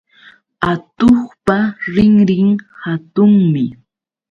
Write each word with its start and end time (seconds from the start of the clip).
Atuqpa 0.71 1.57
rinrin 1.93 2.49
hatunmi 2.81 3.63